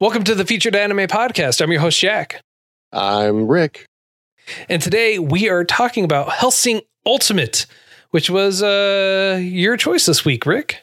[0.00, 1.60] Welcome to the Featured Anime Podcast.
[1.60, 2.40] I'm your host, Jack.
[2.90, 3.84] I'm Rick.
[4.66, 7.66] And today we are talking about Hellsing Ultimate,
[8.08, 10.78] which was uh, your choice this week, Rick.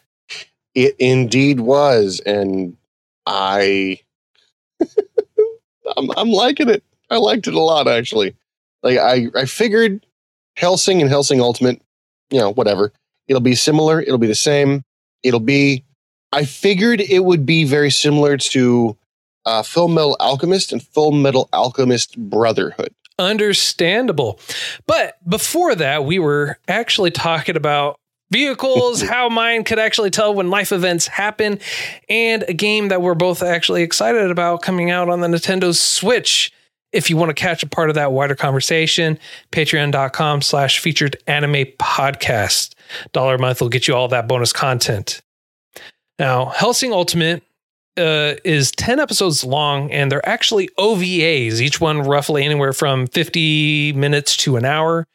[0.76, 2.78] It indeed was, and
[3.26, 4.02] I,
[5.98, 6.84] I'm, I'm liking it.
[7.10, 8.36] I liked it a lot, actually.
[8.84, 10.06] Like I, I figured
[10.58, 11.82] Hellsing and Hellsing Ultimate,
[12.30, 12.94] you know, whatever.
[13.28, 14.00] It'll be similar.
[14.00, 14.84] It'll be the same.
[15.24, 15.86] It'll be.
[16.32, 18.96] I figured it would be very similar to
[19.48, 22.94] uh, Full Metal Alchemist and Full Metal Alchemist Brotherhood.
[23.18, 24.40] Understandable.
[24.86, 27.98] But before that, we were actually talking about
[28.30, 31.60] vehicles, how mine could actually tell when life events happen,
[32.10, 36.52] and a game that we're both actually excited about coming out on the Nintendo Switch.
[36.92, 39.18] If you want to catch a part of that wider conversation,
[39.52, 42.76] patreon.com slash featured anime podcast.
[43.14, 45.22] Dollar a month will get you all that bonus content.
[46.20, 47.44] Now, Hellsing Ultimate
[47.98, 53.94] uh, is 10 episodes long, and they're actually OVAs, each one roughly anywhere from 50
[53.94, 55.08] minutes to an hour.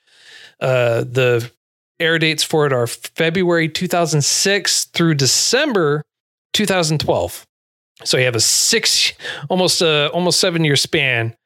[0.60, 1.50] Uh, the
[1.98, 6.04] air dates for it are February 2006 through December
[6.52, 7.46] 2012.
[8.04, 9.12] So you have a six,
[9.48, 11.36] almost a almost seven year span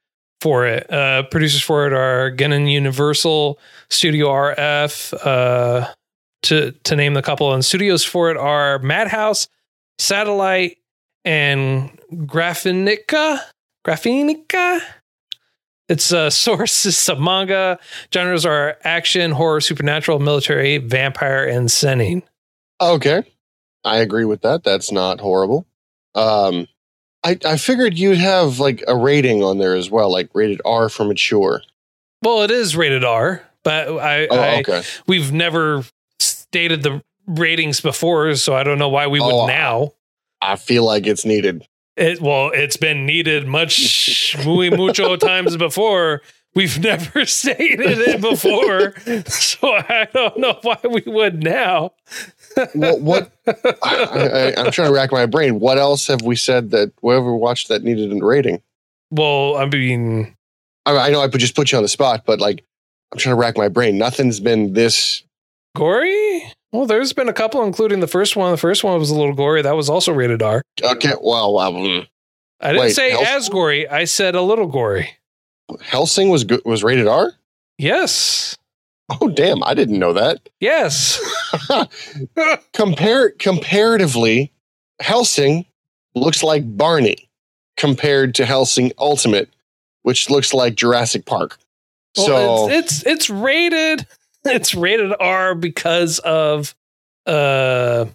[0.41, 0.91] for it.
[0.91, 3.59] Uh, producers for it are Geneon Universal,
[3.91, 5.93] Studio RF, uh,
[6.43, 9.49] to to name the couple, and studios for it are Madhouse,
[9.99, 10.79] Satellite,
[11.27, 13.41] and Graphinica.
[13.87, 14.81] Graphinica.
[15.89, 17.79] Its uh, source is some manga.
[18.13, 22.23] Genres are action, horror, supernatural, military, vampire, and seinen.
[22.81, 23.23] Okay,
[23.85, 24.63] I agree with that.
[24.65, 25.67] That's not horrible.
[26.15, 26.67] Um,
[27.25, 30.89] I I figured you'd have like a rating on there as well, like rated R
[30.89, 31.63] for mature.
[32.23, 34.83] Well, it is rated R, but I, Oh, I okay.
[35.07, 35.85] we've never
[36.19, 39.93] stated the ratings before, so I don't know why we would Oh, now.
[40.41, 41.67] I feel like it's needed.
[41.97, 46.23] It well, it's been needed much muy mucho times before.
[46.55, 48.95] We've never stated it before,
[49.29, 51.93] so I don't know why we would now.
[52.75, 53.01] What?
[53.01, 53.33] what
[53.83, 55.61] I, I'm trying to rack my brain.
[55.61, 58.63] What else have we said that whoever watched that needed a rating?
[59.11, 60.35] Well, I mean,
[60.87, 62.65] I, I know I just put you on the spot, but like
[63.13, 63.99] I'm trying to rack my brain.
[63.99, 65.23] Nothing's been this.
[65.77, 66.53] gory.
[66.73, 68.51] Well, there's been a couple, including the first one.
[68.51, 69.63] The first one was a little gory.
[69.63, 70.63] That was also rated R.
[70.83, 72.07] Okay, well, mm.
[72.61, 73.89] I didn't Wait, say as gory.
[73.89, 75.11] I said a little gory.
[75.81, 76.63] Hellsing was good.
[76.65, 77.33] Was rated R.
[77.79, 78.57] Yes.
[79.09, 79.63] Oh damn!
[79.63, 80.49] I didn't know that.
[80.61, 81.21] Yes.
[82.73, 84.53] Compare comparatively,
[85.01, 85.67] Hellsing
[86.15, 87.29] looks like Barney
[87.77, 89.49] compared to Hellsing Ultimate,
[90.03, 91.59] which looks like Jurassic Park.
[92.17, 94.07] Well, so it's, it's it's rated
[94.51, 96.75] it's rated R because of
[97.27, 98.07] uh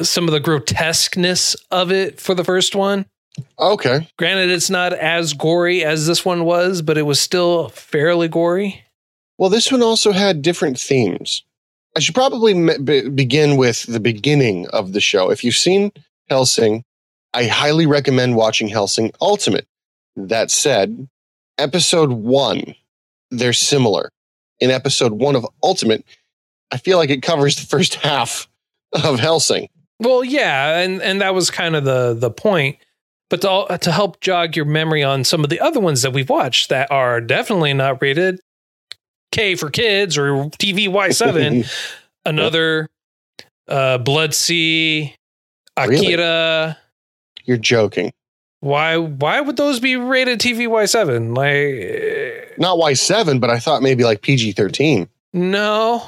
[0.00, 3.06] some of the grotesqueness of it for the first one.
[3.58, 8.28] okay, Granted, it's not as gory as this one was, but it was still fairly
[8.28, 8.84] gory.
[9.38, 11.42] well, this one also had different themes.
[11.96, 15.30] I should probably be- begin with the beginning of the show.
[15.30, 15.92] If you've seen
[16.28, 16.82] Hellsing,
[17.32, 19.66] I highly recommend watching Hellsing Ultimate.
[20.14, 21.08] That said,
[21.56, 22.74] episode one,
[23.30, 24.10] they're similar.
[24.60, 26.04] In episode one of Ultimate,
[26.72, 28.48] I feel like it covers the first half
[28.92, 29.68] of Hellsing.
[29.98, 32.76] Well, yeah, and and that was kind of the the point.
[33.28, 36.28] But to to help jog your memory on some of the other ones that we've
[36.28, 38.40] watched that are definitely not rated
[39.32, 41.64] K for kids or TVY seven,
[42.24, 42.88] another
[43.68, 45.12] uh, Blood-C,
[45.78, 45.96] Really?
[46.14, 46.78] Akira.
[47.44, 48.12] You're joking.
[48.60, 51.36] Why why would those be rated TV Y7?
[51.36, 55.08] Like Not Y7, but I thought maybe like PG 13.
[55.32, 56.02] no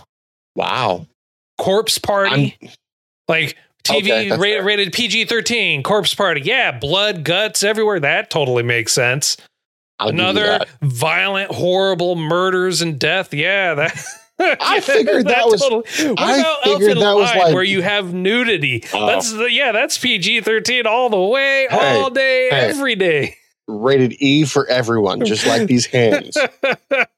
[0.56, 1.06] Wow.
[1.59, 2.56] Corpse Party.
[3.29, 4.65] like TV Okay, that's ra- fair.
[4.65, 5.83] rated PG thirteen.
[5.83, 6.41] Corpse Party.
[6.45, 8.00] Yeah, blood, guts everywhere.
[8.00, 9.37] That totally makes sense.
[10.01, 13.33] I'll Another violent, horrible murders and death.
[13.35, 14.05] Yeah, that.
[14.40, 16.11] I figured that was- Totally.
[16.11, 18.85] What I about figured that was like- where you have nudity?
[18.94, 19.06] Oh.
[19.06, 22.56] That's the, yeah, that's PG thirteen all the way, Hey, all day, hey.
[22.69, 23.37] every day.
[23.67, 26.37] Rated E for everyone, just like these hands.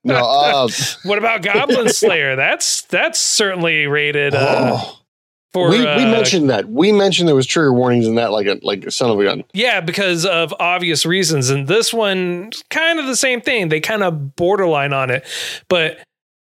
[0.02, 0.68] No, uh,
[1.04, 2.34] what about Goblin Slayer?
[2.34, 4.34] That's that's certainly rated.
[4.34, 4.98] Uh, oh,
[5.52, 6.68] For we, we uh, mentioned that.
[6.70, 9.24] We mentioned there was trigger warnings in that, like a like a son of a
[9.24, 9.44] gun.
[9.52, 11.50] Yeah, because of obvious reasons.
[11.50, 13.68] And this one, kind of the same thing.
[13.68, 15.24] They kind of borderline on it.
[15.68, 15.98] But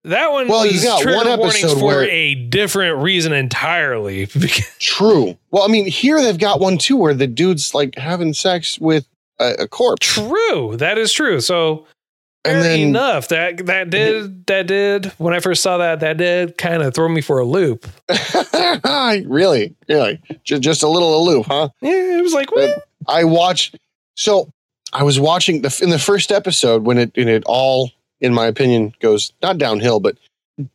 [0.05, 4.27] that one Well, you got one episode for where- a different reason entirely.
[4.79, 5.37] True.
[5.51, 9.07] Well, I mean, here they've got one too, where the dude's like having sex with
[9.41, 10.77] a, a corpse, true.
[10.77, 11.41] That is true.
[11.41, 11.87] So
[12.45, 13.29] and then enough.
[13.29, 17.09] That that did that did when I first saw that, that did kind of throw
[17.09, 17.87] me for a loop.
[18.85, 21.69] really, really, just just a little aloof, huh?
[21.81, 22.89] Yeah, it was like, what?
[23.07, 23.77] I watched.
[24.17, 24.51] So
[24.93, 28.47] I was watching the in the first episode when it and it all, in my
[28.47, 30.17] opinion, goes not downhill, but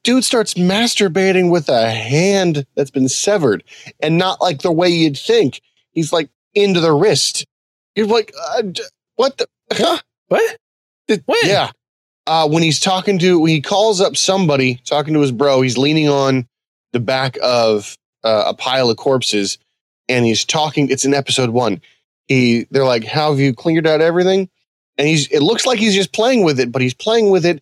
[0.03, 3.63] dude starts masturbating with a hand that's been severed,
[3.99, 5.61] and not like the way you'd think.
[5.91, 7.45] He's like into the wrist.
[7.95, 8.63] You're like, uh,
[9.15, 9.47] what the?
[9.71, 9.99] Huh?
[10.27, 10.57] What?
[11.07, 11.37] When?
[11.43, 11.71] Yeah.
[12.25, 15.77] Uh, when he's talking to, when he calls up somebody, talking to his bro, he's
[15.77, 16.47] leaning on
[16.93, 19.57] the back of uh, a pile of corpses,
[20.07, 20.89] and he's talking.
[20.89, 21.81] It's in episode one.
[22.27, 24.49] He, they're like, "How have you cleared out everything?"
[24.97, 27.61] And he's, it looks like he's just playing with it, but he's playing with it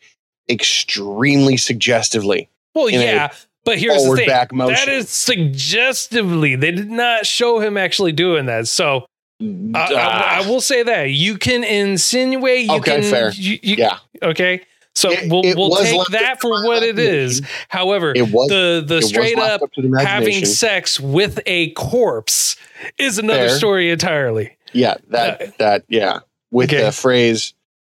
[0.49, 2.49] extremely suggestively.
[2.73, 3.31] Well, yeah,
[3.65, 4.27] but here's the forward thing.
[4.27, 4.75] back motion.
[4.75, 6.55] That is suggestively.
[6.55, 8.67] They did not show him actually doing that.
[8.67, 9.05] So
[9.41, 12.65] I, I- Ah, I will say that you can insinuate.
[12.65, 13.31] You Okay, can, fair.
[13.33, 14.61] You, you- yeah, Okay.
[14.93, 17.41] So It- we'll it we'll take that for what it is.
[17.69, 18.49] However, it was.
[18.49, 22.57] the the straight up the having sex with a corpse
[22.97, 23.57] is another Fair.
[23.57, 24.57] story entirely.
[24.73, 26.19] Yeah, that Uh, that yeah.
[26.51, 26.83] With Okay.
[26.83, 27.53] the phrase,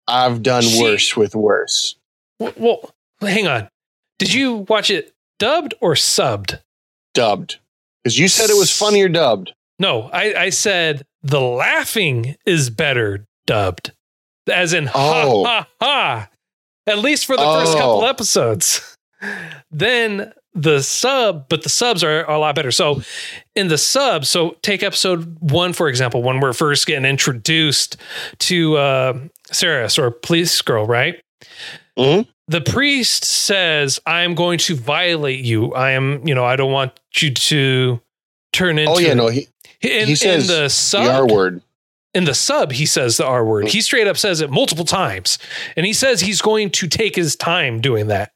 [0.06, 1.96] "I've done She- worse with worse."
[2.38, 3.68] Well, well, hang on.
[4.18, 6.60] Did you watch it dubbed or subbed?
[7.14, 7.58] Dubbed,
[8.02, 9.52] because you said it was funnier dubbed.
[9.78, 13.92] No, I, I said the laughing is better dubbed,
[14.50, 15.44] as in Oh.
[15.44, 16.30] ha ha ha.
[16.86, 17.78] At least for the first Oh.
[17.78, 18.96] couple episodes.
[19.70, 22.70] then the sub, but the subs are a lot better.
[22.70, 23.02] So
[23.56, 27.96] in the sub, so take episode one for example, when we're first getting introduced
[28.40, 29.18] to uh,
[29.50, 31.20] Seras or Police Girl, right?
[31.98, 32.26] Mhm.
[32.46, 35.72] The priest says, "I'm going to violate you.
[35.74, 38.00] I am, you know, I don't want you to."
[38.52, 39.48] Turn into Oh yeah, no, he
[39.82, 41.60] in, he says in the the sub, R word.
[42.14, 43.66] in the sub, he says the R word.
[43.66, 45.40] He straight up says it multiple times,
[45.76, 48.30] and he says he's going to take his time doing that.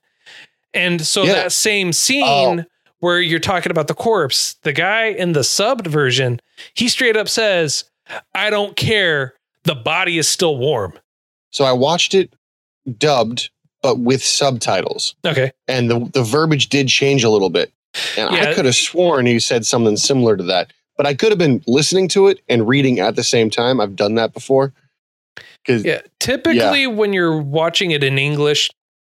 [0.74, 1.34] And so Yeah.
[1.34, 1.92] that same oh.
[1.92, 2.64] scene Oh.
[3.00, 6.40] where you're talking about the corpse, the guy in the subbed version,
[6.74, 7.84] he straight up says,
[8.34, 9.34] "I don't care.
[9.64, 10.98] The body is still warm."
[11.50, 12.32] So I watched it
[12.98, 13.50] dubbed,
[13.82, 17.72] but with subtitles, Okay, and the the verbiage did change a little bit.
[18.16, 18.50] And Yeah.
[18.50, 21.62] I could have sworn he said something similar to that, but I could have been
[21.66, 23.80] listening to it and reading at the same time.
[23.80, 24.72] I've done that before.
[25.66, 26.00] Yeah.
[26.20, 28.70] Typically, when you're watching it in English.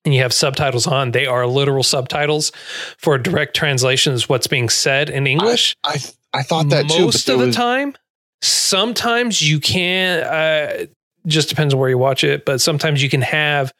[0.06, 2.52] And you have subtitles on, they are literal subtitles
[2.98, 5.76] for direct translations, what's being said in English.
[5.84, 5.98] I
[6.34, 7.06] I thought that too.
[7.06, 7.96] most but of the was- time
[8.42, 10.86] sometimes you can uh
[11.28, 13.74] just depends on where you watch it but sometimes you can have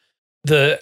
[0.44, 0.78] the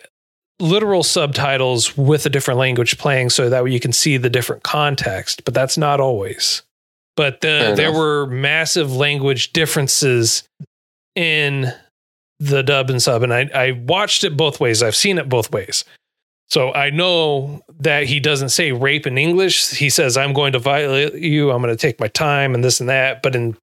[0.58, 4.64] literal subtitles with a different language playing so that way you can see the different
[4.64, 6.62] context but that's not always
[7.17, 10.43] but the, there were massive language differences
[11.14, 11.73] in
[12.40, 15.50] the dub and sub and I, I watched it both ways i've seen it both
[15.52, 15.85] ways
[16.50, 19.69] so I know that he doesn't say rape in English.
[19.69, 21.50] He says, "I'm going to violate you.
[21.50, 23.55] I'm going to take my time and this and that." But in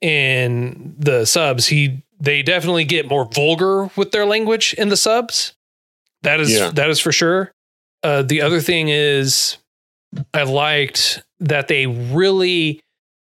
[0.00, 5.54] in the subs, he they definitely get more vulgar with their language in the subs.
[6.22, 6.70] That is Yeah.
[6.70, 7.50] that is for sure.
[8.04, 9.56] Uh, the other thing is,
[10.32, 12.80] I liked that they really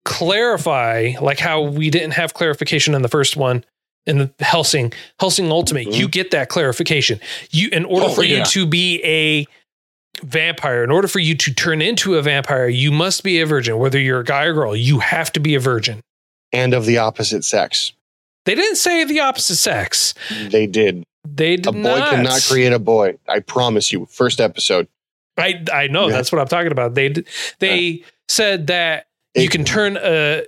[0.06, 3.66] clarify, like how we didn't have clarification in the first one
[4.06, 5.88] in the Hellsing Hellsing Ultimate.
[5.88, 5.96] Mhm.
[5.96, 7.20] You get that clarification.
[7.52, 9.46] You in order Oh, for you to be a
[10.26, 13.78] vampire, in order for you to turn into a vampire, you must be a virgin.
[13.78, 16.02] Whether you're a guy or girl, you have to be a virgin.
[16.54, 17.94] and of the opposite sex.
[18.44, 20.14] They didn't say the opposite sex.
[20.50, 21.06] They did.
[21.26, 22.10] They did A boy not.
[22.10, 23.18] cannot create a boy.
[23.26, 24.06] I promise you.
[24.12, 24.90] First episode.
[25.38, 26.16] I I know Yeah.
[26.18, 26.94] that's what I'm talking about.
[26.96, 27.14] They
[27.60, 30.44] they said that you can turn a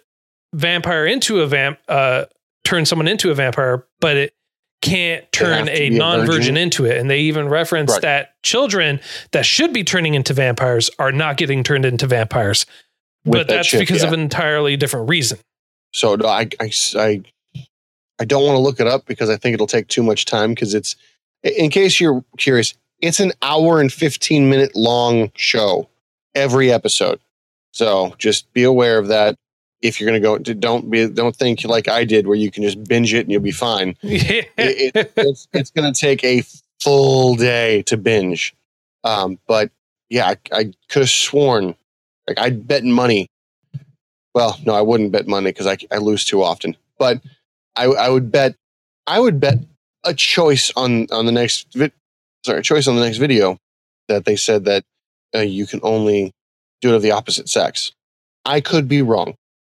[0.53, 2.25] vampire into a vamp, uh,
[2.63, 4.33] turn someone into a vampire, but it
[4.81, 6.97] can't turn a non-virgin into it.
[6.97, 8.01] And they even reference Correct.
[8.01, 8.99] that children
[9.31, 12.65] that should be turning into vampires are not getting turned into vampires.
[13.23, 14.07] with but that that's because yeah.
[14.07, 15.39] of an entirely different reason.
[15.93, 17.23] So no, I, I, I,
[18.19, 20.53] I don't want to look it up because I think it'll take too much time.
[20.53, 20.97] Because it's,
[21.43, 25.87] in case you're curious, it's an hour and 15 minute long show
[26.35, 27.21] every episode.
[27.71, 29.35] So just be aware of that.
[29.83, 32.63] If you're going to go, don't be, don't think like I did, where you can
[32.63, 33.97] just binge it and you'll be fine.
[34.03, 36.43] It, it, it's it's going to take a
[36.81, 38.55] full day to binge.
[39.03, 39.71] Um, but
[40.09, 41.75] yeah, I, I could have sworn
[42.27, 43.27] Like I'd bet money.
[44.35, 46.77] Well, no, I wouldn't bet money because I, I lose too often.
[46.99, 47.21] But
[47.75, 48.55] I, I would bet
[49.07, 49.59] I would bet
[50.05, 51.91] a choice on on the next vi-
[52.45, 53.57] sorry choice on the next video
[54.07, 54.83] that they said that
[55.35, 56.31] uh, you can only
[56.81, 57.91] do it of the opposite sex.
[58.45, 59.35] I could be wrong.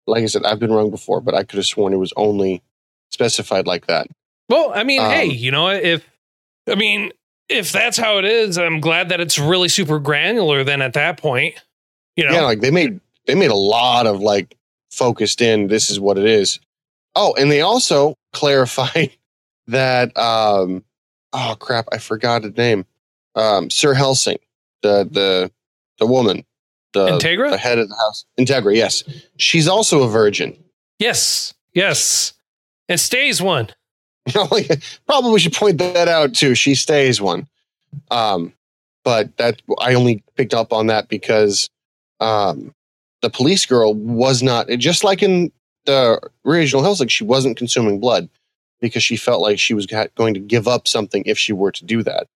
[0.07, 2.63] Like I said, I've been wrong before, but I could have sworn it was only
[3.11, 4.09] specified like that.
[4.49, 6.09] Well, I mean, Um, hey, you know, if
[6.69, 7.13] I mean,
[7.49, 10.65] if that's how it is, I'm glad that it's really super granular.
[10.65, 11.55] Then at that point,
[12.17, 14.57] you know, Yeah, like they made they made a lot of like
[14.91, 15.69] focused in.
[15.69, 16.61] This is what it is.
[17.15, 19.11] Oh, and they also clarified
[19.69, 20.17] that.
[20.19, 20.85] um
[21.37, 21.87] Oh crap!
[21.91, 22.87] I forgot the name.
[23.35, 24.39] Um, Sir Hellsing,
[24.83, 25.51] the the
[25.99, 26.45] the woman,
[26.95, 27.51] the Integra?
[27.51, 28.75] the head of the house, Integra.
[28.75, 29.05] Yes,
[29.37, 30.57] she's also a virgin.
[30.99, 32.33] yes, yes,
[32.89, 33.69] and stays one.
[35.07, 36.55] Probably should point that out too.
[36.55, 37.47] She stays one.
[38.11, 38.55] Um,
[39.05, 41.69] but that I only picked up on that because
[42.21, 42.75] um,
[43.23, 45.53] the police girl was not just like in
[45.85, 48.29] the original like She wasn't consuming blood
[48.81, 51.85] because she felt like she was going to give up something if she were to
[51.85, 52.27] do that.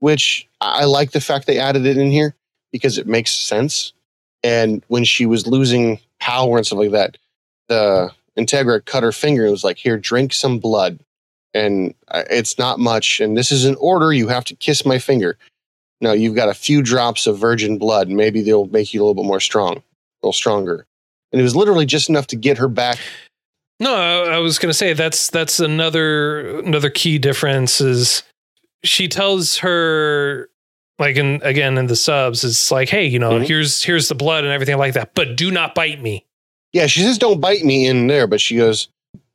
[0.00, 2.34] Which I like the fact they added it in here
[2.72, 3.92] because it makes sense.
[4.42, 7.18] And when she was losing power and stuff like that,
[7.68, 11.00] the Integra cut her finger and was like, "Here, drink some blood."
[11.54, 11.94] and
[12.30, 13.20] it's not much.
[13.20, 14.12] And this is an order.
[14.12, 15.38] You have to kiss my finger.
[16.00, 18.08] No, you've got a few drops of virgin blood.
[18.08, 19.82] Maybe they'll make you a little bit more strong, a
[20.22, 20.86] little stronger.
[21.32, 22.98] And it was literally just enough to get her back.
[23.80, 28.22] No, I was going to say that's that's another another key difference is
[28.82, 30.48] she tells her
[30.98, 33.46] like in again in the subs it's like hey you know Mhm.
[33.46, 36.24] here's here's the blood and everything like that but do not bite me
[36.72, 38.88] Yeah, she says, "Don't bite me" in there, but she goes,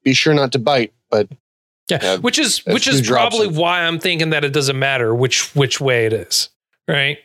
[0.04, 1.30] "Be sure not to bite." But
[1.90, 5.16] yeah, Yeah, which is which is probably of- why I'm thinking that it doesn't matter
[5.16, 6.50] which which way it is
[6.88, 7.18] right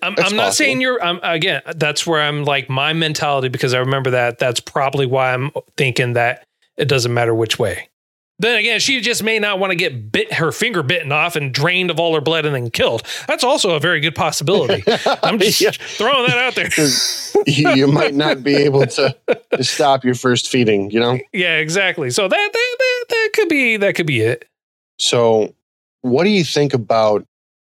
[0.00, 3.78] I'm, I'm not saying you're I'm again that's where I'm like my mentality because I
[3.80, 6.44] remember that that's probably why I'm thinking that
[6.78, 7.88] it doesn't matter which way
[8.42, 11.52] then again she just may not want to get bit her finger bitten off and
[11.54, 14.84] drained of all her blood and then killed that's also a very good possibility
[15.22, 16.68] I'm just Yeah, throwing that out there.
[17.46, 19.16] you, might not be able to,
[19.52, 20.90] to stop your first feeding.
[20.90, 21.18] You know.
[21.32, 24.46] yeah exactly so that that, that that could be that could be it
[24.98, 25.54] So,
[26.02, 27.24] what do you think about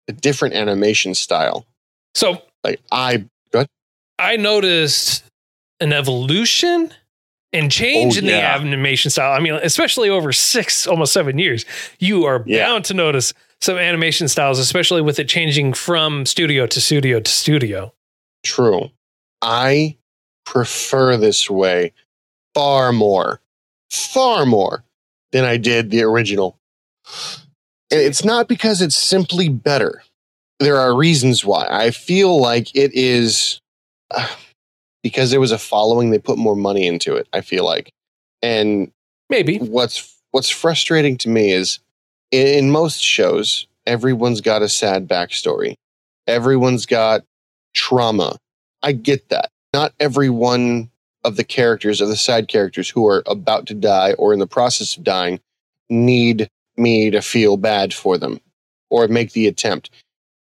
[0.07, 1.65] the different animation style?
[2.13, 3.25] so Like, I
[4.17, 5.23] I noticed
[5.81, 6.93] an evolution
[7.55, 9.31] and change Oh, in the animation style.
[9.33, 11.65] I mean, especially over six, almost seven years,
[11.99, 12.65] you are Yeah.
[12.67, 17.31] bound to notice some animation styles, especially with it changing from studio to studio to
[17.31, 17.93] studio.
[18.43, 18.91] True.
[19.41, 19.97] I
[20.45, 21.93] prefer this way
[22.53, 23.41] far more,
[23.89, 24.83] far more
[25.31, 26.57] than I did the original.
[27.91, 30.03] And it's not because it's simply better.
[30.59, 31.67] There are reasons why.
[31.69, 33.59] I feel like it is
[34.11, 34.27] uh,
[35.05, 37.91] because there was a following, they put more money into it, I feel like.
[38.41, 38.91] And
[39.29, 39.59] Maybe.
[39.59, 41.77] what's what's frustrating to me is
[42.31, 45.75] in, in most shows everyone's got a sad backstory.
[46.25, 47.23] Everyone's got
[47.75, 48.37] trauma.
[48.81, 49.51] I get that.
[49.73, 50.89] Not every one
[51.23, 54.47] of the characters of the side characters who are about to die or in the
[54.47, 55.39] process of dying
[55.87, 58.39] need me to feel bad for them
[58.89, 59.91] or make the attempt.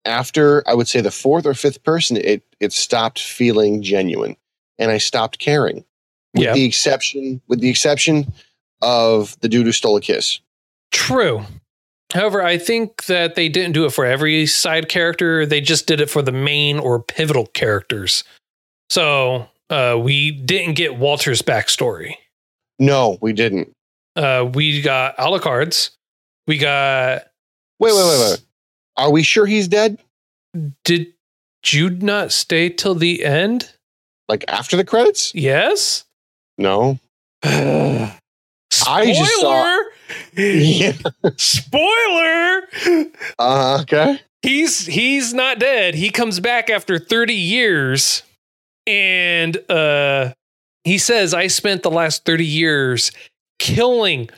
[0.06, 4.36] After i would say the fourth or fifth person it it stopped feeling genuine
[4.82, 5.86] and i stopped caring
[6.34, 6.54] with Yeah.
[6.54, 8.34] the exception with the exception
[8.82, 10.40] of the dude who stole a kiss.
[10.92, 11.46] True.
[12.14, 15.46] However, I think that they didn't do it for every side character.
[15.46, 18.24] They just did it for the main or pivotal characters.
[18.90, 22.16] So uh, we didn't get Walter's backstory.
[22.80, 23.72] No, we didn't.
[24.16, 25.92] Uh, we got Alucard's.
[26.48, 27.28] We got
[27.80, 28.42] Wait, wait, wait, wait.
[28.98, 29.98] Are we sure he's dead?
[30.84, 31.14] Did
[31.64, 33.72] Jude not stay till the end?
[34.32, 35.36] Like after the credits?
[35.36, 36.06] Yes.
[36.58, 36.98] No.
[37.44, 38.14] Spoiler.
[38.88, 39.80] I just saw-
[40.38, 40.94] Yeah.
[41.36, 42.62] Spoiler.
[43.38, 44.22] Uh, okay.
[44.42, 45.96] He's he's not dead.
[45.96, 48.24] He comes back after 30 years
[48.88, 50.32] and uh
[50.86, 53.12] he says I spent the last 30 years
[53.60, 54.30] killing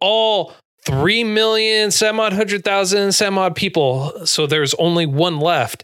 [0.00, 0.54] all
[0.86, 4.24] 3 million some odd hundred thousand some odd people.
[4.24, 5.82] So there's only one left.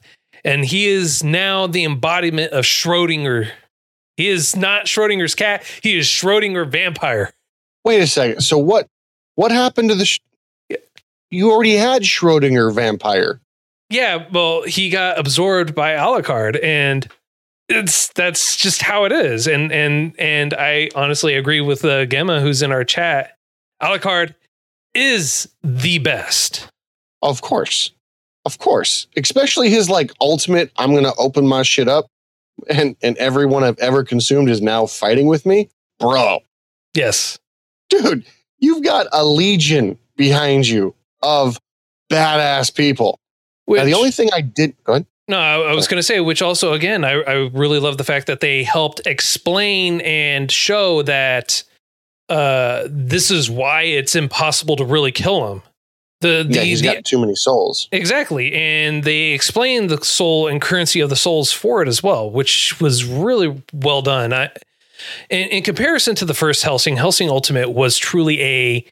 [0.49, 3.51] And he is now the embodiment of Schrodinger.
[4.17, 5.63] He is not Schrodinger's cat.
[5.83, 7.35] He is Schrodinger vampire.
[7.85, 8.41] Wait a second.
[8.41, 8.89] So what?
[9.35, 10.07] What happened to the?
[10.07, 10.21] Sh-
[11.31, 13.43] you already had Schrodinger vampire.
[13.91, 17.07] Yeah, well, he got absorbed by Alucard, and
[17.69, 19.47] it's that's just how it is.
[19.47, 23.37] And and and I honestly agree with uh, Gemma, who's in our chat.
[23.83, 24.35] Alucard
[24.95, 26.71] is the best.
[27.21, 27.91] Of course,
[28.49, 29.07] of course.
[29.15, 30.73] Especially his like ultimate.
[30.77, 32.07] I'm gonna open my shit up.
[32.71, 35.69] and and everyone I've ever consumed is now fighting with me,
[36.01, 36.41] bro.
[36.95, 37.39] Yes.
[37.91, 38.25] Dude,
[38.59, 41.61] you've got a legion behind you of
[42.11, 43.21] badass people.
[43.67, 45.07] Which, now, the only thing I did go ahead.
[45.29, 48.05] no, I, I was going to say, which also, again, I, I really love the
[48.05, 51.63] fact that they helped explain and show that
[52.31, 55.63] uh, this is why it's impossible to really kill him.
[56.21, 57.89] The, the, Yeah, he's the got too many souls.
[57.93, 58.53] Exactly.
[58.53, 62.81] And they explained the soul and currency of the souls for it as well, which
[62.81, 64.33] was really well done.
[64.33, 64.51] I,
[65.31, 68.85] in, in comparison to the first Hellsing, Hellsing Ultimate was truly a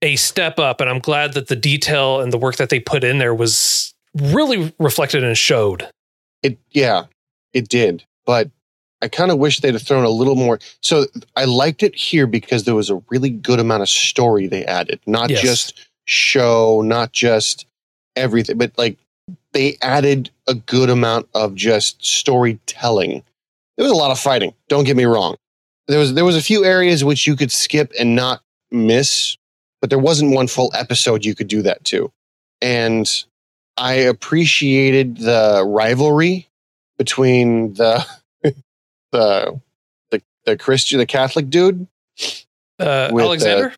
[0.00, 3.02] a step up, and I'm glad that the detail and the work that they put
[3.02, 5.88] in there was really reflected and showed.
[6.44, 7.06] It yeah,
[7.52, 8.04] it did.
[8.24, 8.48] But
[9.02, 10.60] I kind of wish they'd have thrown a little more.
[10.82, 14.64] So I liked it here because there was a really good amount of story they
[14.64, 15.40] added, not Yes.
[15.42, 17.66] just show, not just
[18.16, 18.96] everything, but like
[19.52, 23.22] they added a good amount of just storytelling.
[23.76, 24.54] There was a lot of fighting.
[24.68, 25.36] Don't get me wrong.
[25.86, 29.36] There was there was a few areas which you could skip and not miss,
[29.80, 32.10] but there wasn't one full episode you could do that to.
[32.60, 33.08] And
[33.76, 36.48] I appreciated the rivalry
[36.96, 38.04] between the
[39.12, 39.60] the
[40.10, 41.86] the the Christian the Catholic dude.
[42.80, 43.74] Uh, uh, Alexander?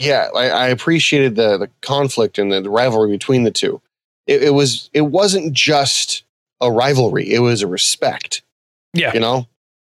[0.00, 3.82] Yeah, I, I appreciated the the conflict and the, the rivalry between the two.
[4.26, 6.24] It, it was it wasn't just
[6.60, 8.42] a rivalry; it was a respect.
[8.94, 9.12] Yeah.
[9.12, 9.46] you know.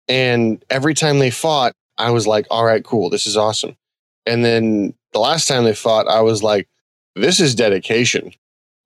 [0.08, 3.78] And every time they fought, I was like, "All right, cool, this is awesome."
[4.26, 6.68] And then the last time they fought, I was like,
[7.16, 8.34] "This is dedication."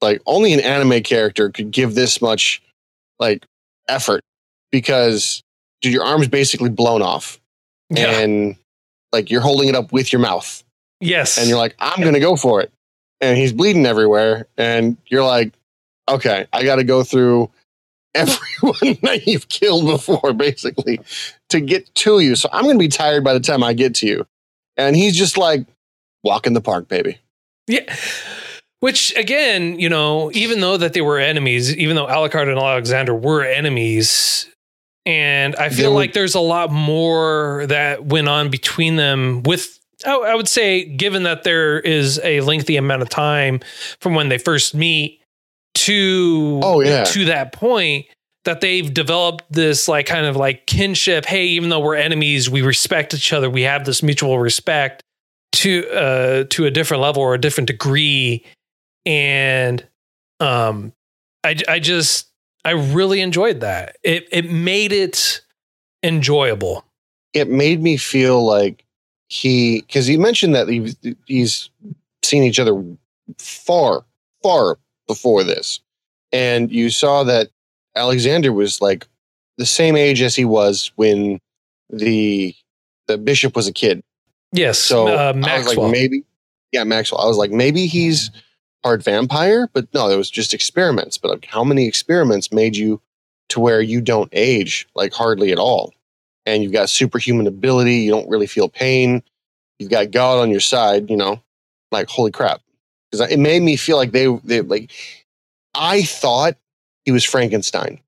[0.01, 2.61] Like only an anime character could give this much
[3.17, 3.43] like
[3.89, 4.23] effort
[4.71, 5.41] because
[5.81, 7.39] dude, your arm's basically blown off
[7.89, 8.19] yeah.
[8.19, 8.57] and
[9.11, 10.64] like you're holding it up with your mouth
[10.99, 11.37] yes.
[11.37, 12.71] and you're like, I'm gonna go for it.
[13.21, 15.53] And he's bleeding everywhere, and you're like,
[16.09, 17.49] okay, I gotta go through
[18.15, 20.99] everyone that you've killed before, basically,
[21.49, 22.35] to get to you.
[22.35, 24.25] So I'm gonna be tired by the time I get to you.
[24.77, 25.65] And he's just like,
[26.23, 27.19] walk in the park, baby.
[27.67, 27.93] Yeah.
[28.81, 33.15] Which again, you know, even though that they were enemies, even though Alucard and Alexander
[33.15, 34.47] were enemies,
[35.05, 39.79] and I feel were- like there's a lot more that went on between them with
[40.05, 43.61] I, would say, given that there is a lengthy amount of time
[43.99, 45.21] from when they first meet
[45.75, 47.03] to Oh, yeah.
[47.05, 48.05] to that point
[48.45, 51.25] that they've developed this like kind of like kinship.
[51.25, 53.49] Hey, even though we're enemies, we respect each other.
[53.49, 55.01] We have this mutual respect
[55.53, 58.45] to uh to a different level or a different degree.
[59.05, 59.85] And
[60.39, 60.93] um
[61.43, 62.27] I I just
[62.63, 63.97] I really enjoyed that.
[64.03, 65.41] It it made it
[66.03, 66.85] enjoyable.
[67.33, 68.84] It made me feel like
[69.27, 71.69] he, because he mentioned that he, he's
[72.23, 72.81] seen each other
[73.37, 74.05] far,
[74.43, 75.79] far before this.
[76.31, 77.49] And you saw that
[77.95, 79.07] Alexander was like
[79.57, 81.39] the same age as he was when
[81.89, 82.53] the
[83.07, 84.03] the bishop was a kid.
[84.51, 84.79] Yes.
[84.79, 86.23] So uh, I was like, maybe,
[86.71, 87.21] yeah, Maxwell.
[87.21, 88.31] I was like, maybe he's
[88.83, 91.17] part vampire, but no, it was just experiments.
[91.17, 93.01] But like, how many experiments made you
[93.49, 95.93] to where you don't age like hardly at all,
[96.45, 97.95] and you've got superhuman ability?
[97.97, 99.23] You don't really feel pain.
[99.79, 101.09] You've got God on your side.
[101.09, 101.41] You know,
[101.91, 102.61] like holy crap!
[103.11, 104.91] Because it made me feel like they they like.
[105.73, 106.55] I thought
[107.03, 107.99] he was Frankenstein.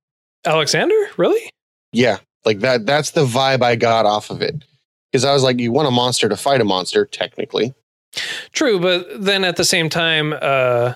[0.46, 0.96] Alexander?
[1.18, 1.50] Really?
[1.92, 2.86] Yeah, like that.
[2.86, 4.64] That's the vibe I got off of it.
[5.12, 7.74] Because I was like, you want a monster to fight a monster, technically.
[8.52, 10.94] True, but then at the same time, uh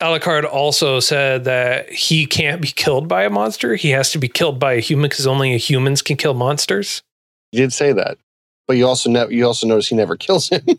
[0.00, 3.76] Alucard also said that he can't be killed by a monster.
[3.76, 7.02] He has to be killed by a human because only humans can kill monsters.
[7.52, 8.18] You did say that,
[8.68, 10.62] but you also ne- you also notice he never kills him.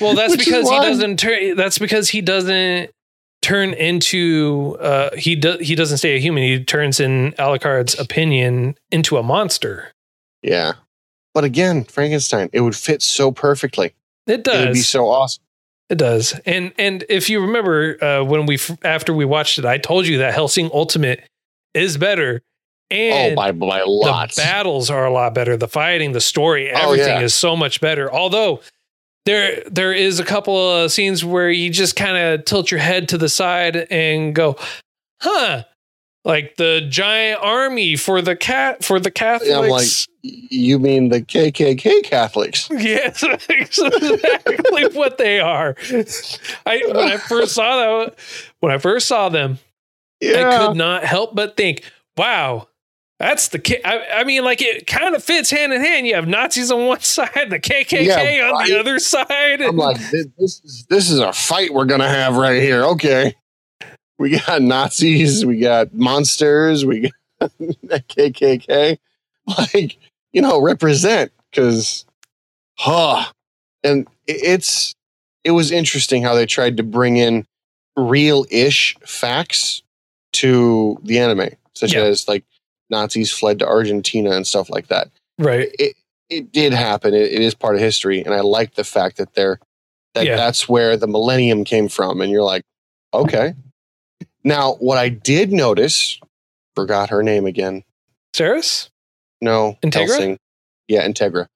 [0.00, 1.56] Well, that's Which because he doesn't turn.
[1.56, 2.90] That's because he doesn't
[3.40, 4.76] turn into.
[4.78, 6.42] Uh, he do, he doesn't stay a human.
[6.42, 9.92] He turns, in Alucard's opinion, into a monster.
[10.42, 10.74] yeah,
[11.32, 13.94] but again, Frankenstein, it would fit so perfectly.
[14.26, 14.56] It does.
[14.56, 15.42] It would be so awesome.
[15.92, 16.32] It does.
[16.46, 20.18] And and if you remember uh, when we after we watched it, I told you
[20.18, 21.22] that Hellsing Ultimate
[21.74, 22.40] is better.
[22.90, 24.36] And oh, by by lots.
[24.36, 25.54] The battles are a lot better.
[25.58, 27.20] The fighting, the story, Oh, everything yeah.
[27.20, 28.10] is so much better.
[28.10, 28.62] Although
[29.26, 33.10] there there is a couple of scenes where you just kind of tilt your head
[33.10, 34.56] to the side and go,
[35.20, 35.64] "Huh."
[36.24, 39.52] Like the giant army for the cat for the Catholics.
[39.52, 39.88] I'm like,
[40.22, 42.68] you mean the KKK Catholics?
[42.78, 45.74] Yes, exactly what they are.
[46.64, 48.14] I when I first saw that
[48.60, 49.58] when I first saw them,
[50.22, 51.82] I could not help but think,
[52.16, 52.68] wow,
[53.18, 53.80] that's the K.
[53.84, 56.06] I, I mean, like it kind of fits hand in hand.
[56.06, 59.60] You have Nazis on one side, the KKK Yeah, on the other side.
[59.60, 62.84] I'm like, this, this is this is a fight we're gonna have right here.
[62.84, 63.34] Okay,
[64.22, 68.98] we got Nazis, we got monsters, we got KKK,
[69.58, 69.98] like
[70.32, 72.06] you know, represent because,
[72.78, 73.24] huh?
[73.82, 74.94] And it's
[75.44, 77.44] it was interesting how they tried to bring in
[77.96, 79.82] real-ish facts
[80.34, 82.02] to the anime, such Yeah.
[82.04, 82.44] as like
[82.90, 85.10] Nazis fled to Argentina and stuff like that.
[85.38, 85.68] Right.
[85.80, 85.96] It
[86.30, 87.12] it did happen.
[87.12, 89.58] It, it is part of history, and I like the fact that they're
[90.14, 90.36] that Yeah.
[90.36, 92.20] that's where the millennium came from.
[92.20, 92.62] And you're like,
[93.12, 93.54] okay.
[94.44, 96.18] Now, what I did notice,
[96.74, 97.84] forgot her name again.
[98.34, 98.90] Seras?
[99.40, 100.08] No, Integra?
[100.08, 100.38] Hellsing.
[100.88, 101.46] Yeah, Integra.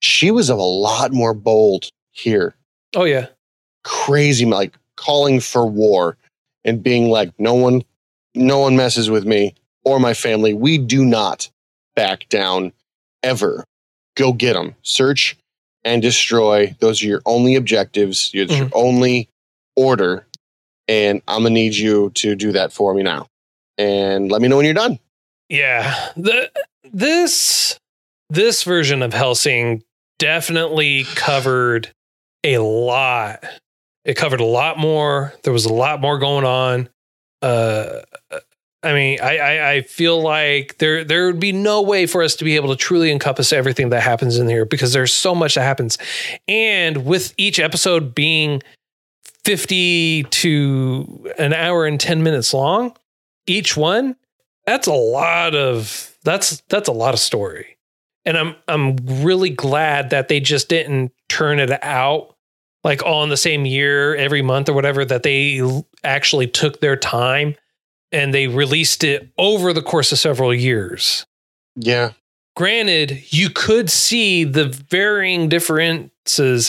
[0.00, 2.54] She was a lot more bold here.
[2.94, 3.26] Oh yeah.
[3.84, 6.16] Crazy, like calling for war
[6.64, 7.82] and being like, no one,
[8.34, 9.54] no one messes with me
[9.84, 10.54] or my family.
[10.54, 11.48] We do not
[11.94, 12.72] back down
[13.22, 13.64] ever.
[14.16, 14.74] Go get them.
[14.82, 15.36] Search
[15.84, 16.74] and destroy.
[16.80, 18.30] Those are your only objectives.
[18.34, 18.74] It's your mm-hmm.
[18.74, 19.28] only
[19.76, 20.26] order.
[20.88, 23.28] And I'm gonna need you to do that for me now.
[23.78, 24.98] And let me know when you're done.
[25.48, 25.94] Yeah.
[26.16, 26.50] The
[26.84, 27.78] this
[28.30, 29.82] this version of Hellsing
[30.18, 31.90] definitely covered
[32.44, 33.44] a lot.
[34.04, 35.34] It covered a lot more.
[35.42, 36.88] There was a lot more going on.
[37.42, 38.00] Uh
[38.82, 42.36] I mean, I, I I feel like there there would be no way for us
[42.36, 45.56] to be able to truly encompass everything that happens in here because there's so much
[45.56, 45.98] that happens.
[46.46, 48.62] And with each episode being
[49.46, 52.96] 50 to an hour and 10 minutes long,
[53.46, 54.16] each one,
[54.66, 57.78] that's a lot of that's that's a lot of story.
[58.24, 62.34] And I'm I'm really glad that they just didn't turn it out
[62.82, 65.62] like all in the same year every month or whatever that they
[66.02, 67.54] actually took their time
[68.10, 71.24] and they released it over the course of several years.
[71.76, 72.14] Yeah.
[72.56, 76.10] Granted, you could see the varying differences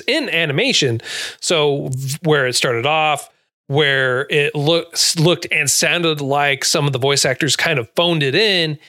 [0.07, 1.01] in animation.
[1.41, 1.89] So
[2.23, 3.29] where it started off,
[3.67, 8.23] where it looks looked and sounded like some of the voice actors kind of phoned
[8.23, 8.79] it in,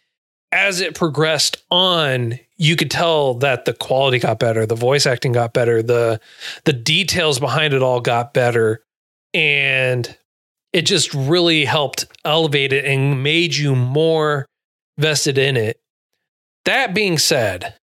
[0.52, 5.32] as it progressed on, you could tell that the quality got better, the voice acting
[5.32, 6.20] got better, the
[6.64, 8.82] the details behind it all got better,
[9.34, 10.16] and
[10.72, 14.46] it just really helped elevate it and made you more
[14.98, 15.80] vested in it.
[16.64, 17.74] That being said,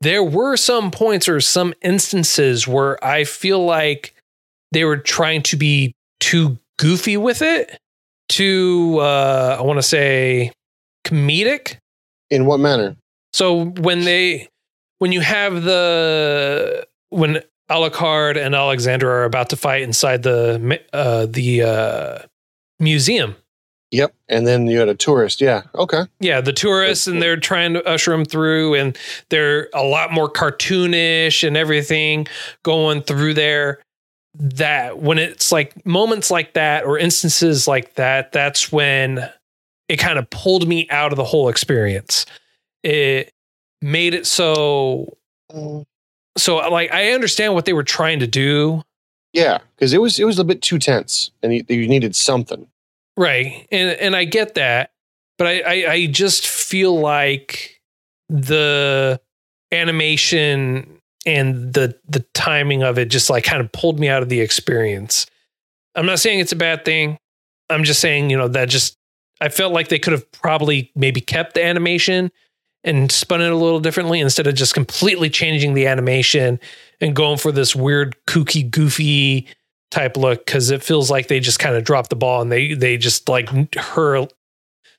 [0.00, 4.14] there were some points or some instances where I feel like
[4.72, 7.78] they were trying to be too goofy with it,
[8.28, 10.52] too uh I want to say
[11.04, 11.76] comedic.
[12.30, 12.96] In what manner?
[13.32, 14.48] So when they
[14.98, 21.26] when you have the when Alucard and Alexander are about to fight inside the uh
[21.26, 22.18] the uh
[22.78, 23.36] museum.
[23.90, 24.14] Yep.
[24.28, 25.40] And then you had a tourist.
[25.40, 25.62] Yeah.
[25.74, 26.02] Okay.
[26.20, 28.96] Yeah, the tourists and they're trying to usher them through and
[29.30, 32.26] they're a lot more cartoonish and everything
[32.62, 33.80] going through there.
[34.34, 39.28] That when it's like moments like that or instances like that, that's when
[39.88, 42.26] it kind of pulled me out of the whole experience.
[42.84, 43.32] It
[43.82, 45.16] made it so
[46.38, 48.84] so like I understand what they were trying to do,
[49.32, 52.68] Yeah, because it was it was a bit too tense, and you, you needed something.
[53.20, 53.68] Right.
[53.70, 54.92] And and I get that.
[55.36, 57.82] But I, I, I just feel like
[58.30, 59.20] the
[59.70, 64.30] animation and the the timing of it just like kind of pulled me out of
[64.30, 65.26] the experience.
[65.94, 67.18] I'm not saying it's a bad thing.
[67.68, 68.96] I'm just saying, you know, that just
[69.38, 72.30] I felt like they could have probably maybe kept the animation
[72.84, 76.58] and spun it a little differently instead of just completely changing the animation
[77.02, 79.46] and going for this weird kooky goofy
[79.90, 82.74] type look because it feels like they just kind of dropped the ball and they
[82.74, 84.26] they just like her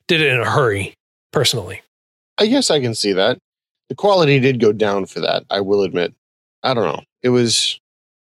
[0.08, 0.94] did it in a hurry
[1.32, 1.82] personally
[2.42, 3.38] I guess I can see that.
[3.90, 5.44] The quality did go down for that.
[5.52, 6.14] I will admit.
[6.64, 7.04] I don't know.
[7.22, 7.80] It was.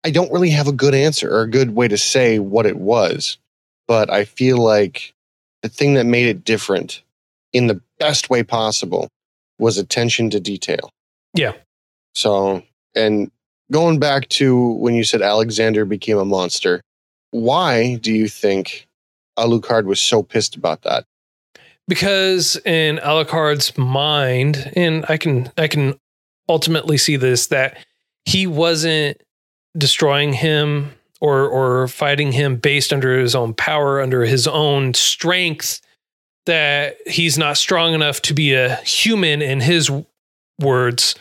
[0.06, 2.78] I don't really have a good answer or a good way to say what it
[2.78, 3.38] was,
[3.88, 5.14] but I feel like
[5.64, 7.02] the thing that made it different
[7.52, 9.10] in the best way possible
[9.60, 10.92] was attention to detail.
[11.34, 11.54] Yeah.
[12.14, 13.32] So, and
[13.72, 16.82] going back to when you said Alexander became a monster,
[17.32, 18.88] why do you think
[19.38, 21.06] Alucard was so pissed about that?
[21.88, 26.00] because in Alucard's mind and I can I can
[26.50, 27.78] ultimately see this that
[28.26, 29.22] he wasn't
[29.78, 35.82] destroying him or or fighting him based under his own power under his own strength
[36.46, 39.92] that he's not strong enough to be a human in his
[40.60, 41.16] words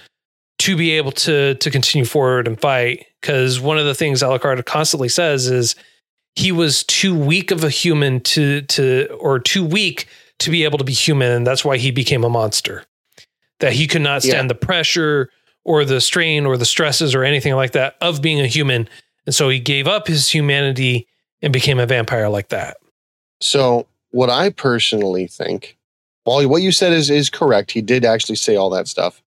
[0.60, 3.06] to be able to to continue forward and fight.
[3.20, 5.74] Because one of the things Alucard constantly says is
[6.36, 10.06] he was too weak of a human to to or too weak
[10.40, 12.84] to be able to be human and that's why he became a monster.
[13.60, 14.48] That he could not stand Yeah.
[14.48, 15.30] the pressure
[15.64, 18.88] or the strain or the stresses or anything like that of being a human.
[19.26, 21.06] And so he gave up his humanity
[21.40, 22.76] and became a vampire like that.
[23.40, 25.76] So, what I personally think
[26.24, 29.22] while what you said is is correct, he did actually say all that stuff.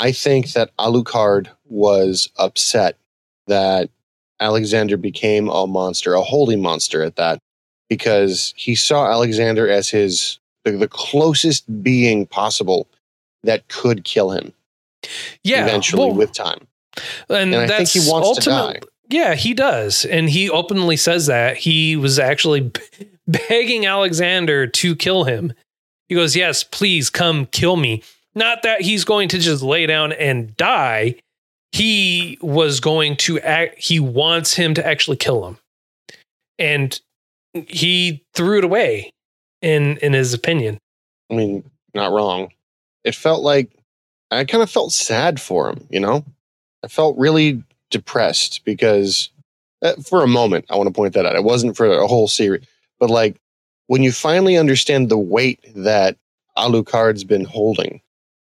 [0.00, 2.96] I think that Alucard was upset
[3.48, 3.90] that
[4.40, 7.38] Alexander became a monster, a holy monster at that,
[7.90, 12.88] because he saw Alexander as his the, the closest being possible
[13.42, 14.54] that could kill him.
[15.44, 16.66] Yeah, eventually well, with time.
[17.28, 18.80] and, And I think that's he wants to die.
[19.10, 22.72] Yeah, he does, and he openly says that he was actually
[23.26, 25.52] begging Alexander to kill him.
[26.08, 28.02] He goes, "Yes, please come kill me."
[28.34, 31.16] Not that he's going to just lay down and die.
[31.72, 33.78] He was going to act.
[33.78, 35.58] He wants him to actually kill him,
[36.58, 37.00] and
[37.54, 39.12] he threw it away.
[39.62, 40.78] In in his opinion,
[41.30, 42.48] I mean, not wrong.
[43.04, 43.70] It felt like
[44.30, 46.24] I kind of felt sad for him, you know?
[46.84, 49.30] I felt really depressed because
[49.82, 51.36] uh, for a moment, I want to point that out.
[51.36, 52.64] It wasn't for a whole series,
[52.98, 53.40] but like
[53.86, 56.16] when you finally understand the weight that
[56.56, 58.00] Alucard's been holding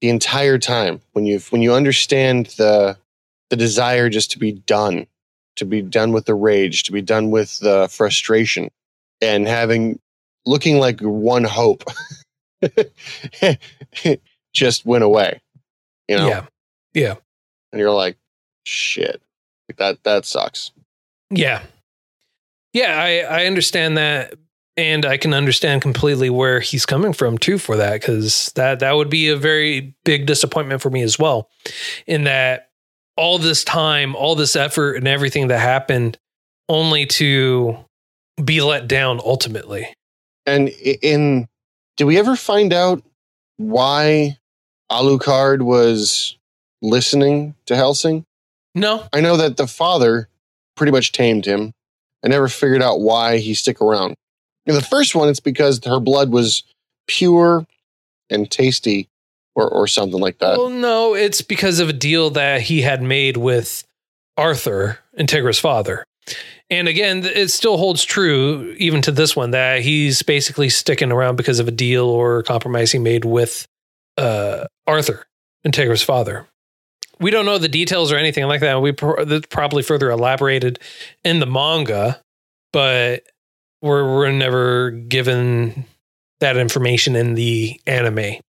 [0.00, 2.96] the entire time, when you when you understand the
[3.50, 5.06] the desire just to be done,
[5.56, 8.70] to be done with the rage, to be done with the frustration,
[9.20, 9.98] and having
[10.46, 11.84] looking like one hope
[14.52, 15.40] just went away.
[16.08, 16.46] You know, yeah,
[16.94, 17.14] yeah.
[17.72, 18.16] and you're like,
[18.64, 19.22] shit,
[19.76, 20.72] that that sucks.
[21.30, 21.62] Yeah.
[22.72, 24.34] Yeah, I, I understand that.
[24.76, 28.92] And I can understand completely where he's coming from too for that, because that that
[28.92, 31.48] would be a very big disappointment for me as well.
[32.06, 32.70] In that
[33.16, 36.18] all this time, all this effort and everything that happened
[36.68, 37.76] only to
[38.42, 39.92] be let down ultimately.
[40.46, 41.48] And in
[41.96, 43.02] did we ever find out
[43.58, 44.38] why
[44.90, 46.38] Alucard was
[46.80, 48.24] listening to Hellsing?
[48.74, 49.04] No.
[49.12, 50.28] I know that the father
[50.76, 51.72] pretty much tamed him.
[52.24, 54.14] I never figured out why he stick around.
[54.70, 56.62] In the first one, it's because her blood was
[57.08, 57.66] pure
[58.30, 59.08] and tasty,
[59.56, 60.56] or or something like that.
[60.56, 63.82] Well, no, it's because of a deal that he had made with
[64.36, 66.04] Arthur, Integra's father.
[66.70, 71.34] And again, it still holds true even to this one that he's basically sticking around
[71.34, 73.66] because of a deal or compromise he made with
[74.16, 75.26] uh, Arthur,
[75.64, 76.46] Integra's father.
[77.18, 78.80] We don't know the details or anything like that.
[78.80, 80.78] We pro- probably further elaborated
[81.24, 82.22] in the manga,
[82.72, 83.24] but
[83.82, 85.84] we're we're never given
[86.40, 88.40] that information in the anime.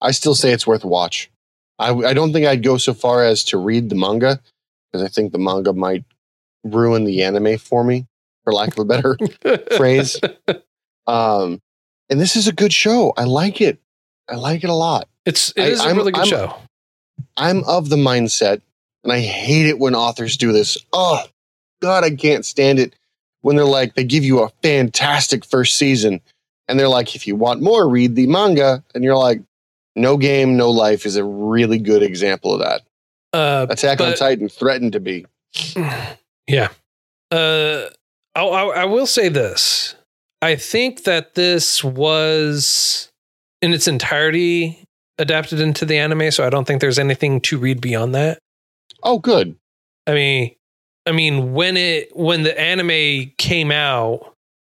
[0.00, 1.30] I still say it's worth a watch.
[1.78, 4.40] I, I don't think I'd go so far as to read the manga
[4.90, 6.04] because I think the manga might
[6.64, 8.06] ruin the anime for me,
[8.44, 9.16] for lack of a better
[9.76, 10.20] phrase.
[11.06, 11.60] Um,
[12.10, 13.12] and this is a good show.
[13.16, 13.78] I like it.
[14.28, 15.08] I like it a lot.
[15.24, 16.54] It's it I- is a I'm- really good I'm- show.
[17.36, 18.60] I'm of the mindset,
[19.02, 20.78] and I hate it when authors do this.
[20.92, 21.24] Oh,
[21.82, 22.94] God, I can't stand it
[23.42, 26.20] when they're like, they give you a fantastic first season,
[26.68, 28.82] and they're like, if you want more, read the manga.
[28.94, 29.40] And you're like,
[29.96, 32.82] No Game, No Life is a really good example of that.
[33.32, 35.26] Uh, Attack on Titan threatened to be.
[36.46, 36.68] yeah.
[37.30, 37.86] Uh,
[38.34, 39.94] I, I, I will say this.
[40.40, 43.10] I think that this was
[43.60, 44.84] in its entirety
[45.18, 48.38] adapted into the anime, so I don't think there's anything to read beyond that.
[49.02, 49.56] Oh, good.
[50.06, 50.54] I mean,
[51.08, 54.34] I mean when it when the anime came out,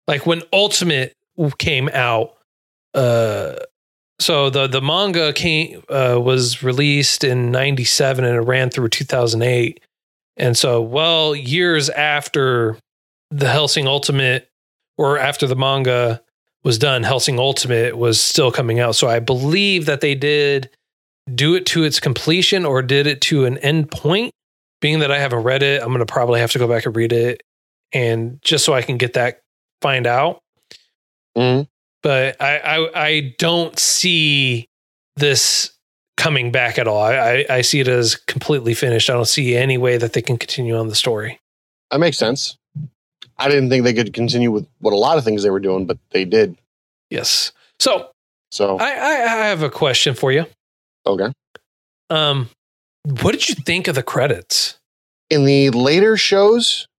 [0.07, 1.13] like when Ultimate
[1.57, 2.35] came out,
[2.93, 3.55] uh,
[4.19, 9.81] so the the manga came uh, was released in '97 and it ran through 2008,
[10.37, 12.77] and so well years after
[13.29, 14.49] the Hellsing Ultimate
[14.97, 16.21] or after the manga
[16.63, 18.95] was done, Hellsing Ultimate was still coming out.
[18.95, 20.69] So I believe that they did
[21.33, 24.33] do it to its completion or did it to an end point.
[24.81, 26.95] Being that I haven't read it, I'm going to probably have to go back and
[26.95, 27.41] read it,
[27.93, 29.41] and just so I can get that
[29.81, 30.41] find out.
[31.37, 31.67] Mhm.
[32.03, 34.67] But I, I I don't see
[35.17, 35.71] this
[36.17, 37.01] coming back at all.
[37.01, 39.09] I, I I see it as completely finished.
[39.09, 41.39] I don't see any way that they can continue on the story.
[41.91, 42.57] That makes sense.
[43.37, 45.85] I didn't think they could continue with what a lot of things they were doing,
[45.85, 46.57] but they did.
[47.09, 47.51] Yes.
[47.79, 48.09] So
[48.51, 50.45] So, I I, I have a question for you.
[51.05, 51.31] okay.
[52.09, 52.49] Um,
[53.03, 54.77] what did you think of the credits?
[55.29, 56.89] in the later shows,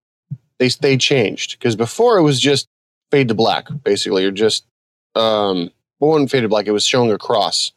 [0.58, 2.66] they they changed because before it was just
[3.10, 4.64] fade to black, basically, or just
[5.14, 6.66] um, well, it fade to black.
[6.66, 7.72] It was showing a cross,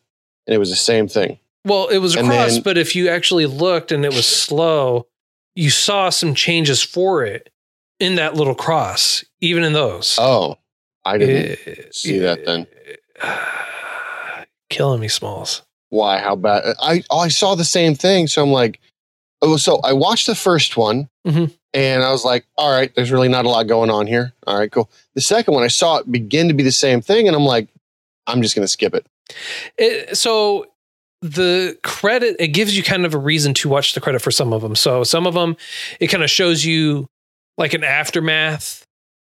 [0.48, 1.40] and it was the same thing.
[1.66, 5.08] Well, it was And across, then- but if you actually looked and it was slow,
[5.56, 7.50] you saw some changes for it
[8.00, 10.16] in that little cross, even in those.
[10.22, 10.58] Oh,
[11.04, 12.66] I didn't Eh, see that then.
[14.70, 15.64] Killing me, Smalls.
[15.96, 16.20] Why?
[16.20, 16.76] How bad?
[16.82, 18.80] I I saw the same thing, so I'm like,
[19.42, 21.52] oh, so I watched the first one, Mhm.
[21.74, 24.34] and I was like, all right, there's really not a lot going on here.
[24.46, 24.90] All right, cool.
[25.14, 27.68] The second one, I saw it begin to be the same thing, and I'm like,
[28.28, 29.06] I'm just gonna skip it.
[29.78, 30.66] It, so
[31.22, 34.54] the credit it gives you kind of a reason to watch the credit for some
[34.54, 34.76] of them.
[34.76, 35.56] So some of them
[36.00, 37.08] it kind of shows you
[37.58, 38.84] like an aftermath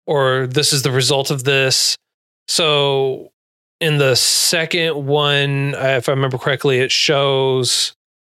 [0.06, 1.96] or this is the result of this.
[2.48, 3.30] So
[3.80, 7.94] in the second one, if I remember correctly, it shows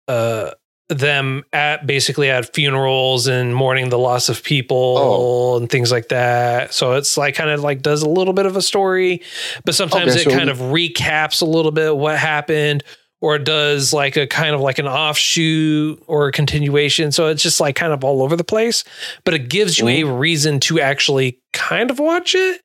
[0.09, 0.51] uh,
[0.88, 5.57] them at basically at funerals and mourning the loss of people Oh.
[5.59, 6.72] and things like that.
[6.72, 9.22] So it's like kind of like does a little bit of a story,
[9.64, 12.83] but sometimes Okay, it so- kind of recaps a little bit what happened
[13.20, 17.11] or it does like a kind of like an offshoot or a continuation.
[17.12, 18.85] So it's just like kind of all over the place,
[19.24, 22.61] but it gives you a reason to actually kind of watch it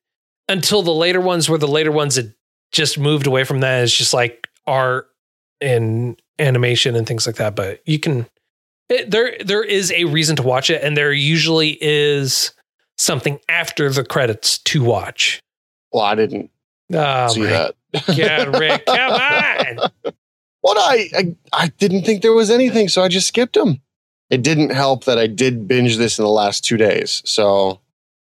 [0.48, 2.32] until the later ones where the later ones that
[2.74, 3.82] just moved away from that.
[3.84, 5.08] It's just like art
[5.60, 7.54] and animation and things like that.
[7.56, 8.26] But you can
[8.90, 12.52] it, there there is a reason to watch it, and there usually is
[12.98, 15.40] something after the credits to watch.
[15.92, 16.50] Well, I didn't
[16.92, 17.74] Oh see that.
[18.06, 19.90] god, Rick, come on!
[20.60, 23.82] What I, I I didn't think there was anything, so I just skipped them.
[24.30, 27.80] It didn't help that I did binge this in the last two days, so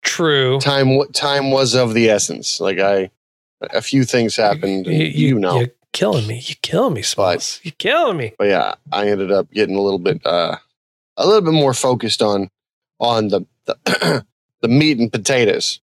[0.03, 0.59] True.
[0.59, 2.59] time time was of the essence.
[2.59, 3.09] Like I,
[3.61, 4.87] a few things happened.
[4.87, 6.41] You, know, you're killing me.
[6.45, 7.59] You're killing me, Smalls.
[7.63, 8.33] You're killing me.
[8.37, 10.57] but yeah, I ended up getting a little bit uh
[11.17, 12.49] a little bit more focused on
[12.99, 14.25] on the the,
[14.61, 15.79] the meat and potatoes.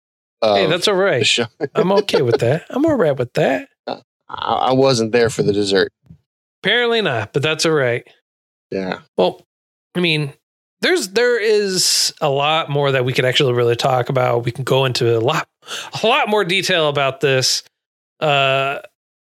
[0.42, 1.26] Hey, that's all right.
[1.74, 2.64] I'm okay with that.
[2.70, 3.68] I'm all right with that.
[3.86, 5.92] I, I wasn't there for the dessert.
[6.62, 8.06] Apparently not, but that's all right.
[8.70, 9.00] Yeah.
[9.16, 9.44] Well,
[9.94, 10.32] I mean,
[10.80, 14.44] there's there is a lot more that we could actually really talk about.
[14.44, 15.48] We can go into a lot
[16.02, 17.62] a lot more detail about this.
[18.20, 18.78] Uh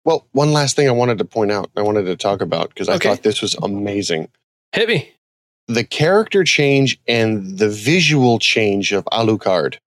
[0.05, 2.89] Well, one last thing I wanted to point out, I wanted to talk about because
[2.89, 3.09] I Okay.
[3.09, 4.29] thought this was amazing.
[4.73, 5.11] hit me.
[5.67, 9.77] The character change and the visual change of Alucard,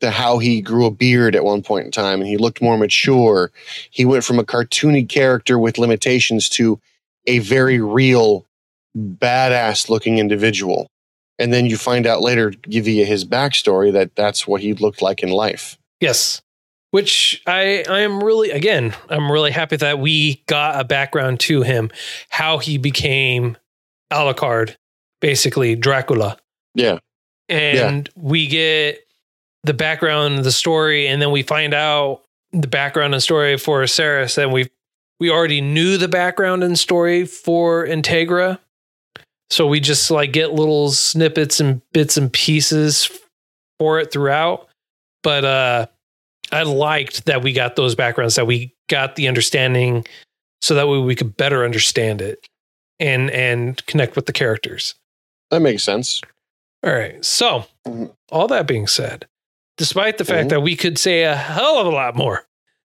[0.00, 2.76] to how he grew a beard at one point in time and he looked more
[2.78, 3.50] mature.
[3.90, 6.78] He went from a cartoony character with limitations to
[7.26, 8.44] a very real,
[8.96, 10.86] badass looking individual.
[11.38, 15.02] And then you find out later, give you his backstory, that that's what he looked
[15.02, 15.76] like in life.
[16.00, 16.42] Yes.
[16.90, 21.62] Which I I am really again, I'm really happy that we got a background to
[21.62, 21.90] him,
[22.28, 23.56] how he became
[24.12, 24.76] Alucard,
[25.20, 26.36] basically Dracula.
[26.74, 26.98] Yeah.
[27.48, 29.00] and we get
[29.64, 34.38] the background, the story, and then we find out the background and story for Seras,
[34.38, 34.70] and we
[35.20, 38.58] we already knew the background and story for Integra,
[39.50, 43.10] so we just like get little snippets and bits and pieces
[43.78, 44.68] for it throughout.
[45.24, 45.86] But uh,
[46.52, 50.06] I liked that we got those backgrounds, that we got the understanding,
[50.62, 52.46] so that way we could better understand it
[53.00, 54.94] and and connect with the characters.
[55.50, 56.20] That makes sense.
[56.84, 57.24] All right.
[57.24, 58.14] So, Mhm.
[58.30, 59.26] all that being said,
[59.78, 60.50] despite the fact Mhm.
[60.50, 62.46] that we could say a hell of a lot more,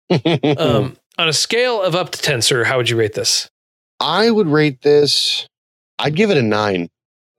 [0.58, 3.50] um, on a scale of up to 10, sir, how would you rate this?
[4.00, 5.48] I would rate this.
[6.00, 6.90] I'd give it a nine.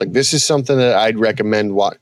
[0.01, 1.99] Like this is something that I'd recommend what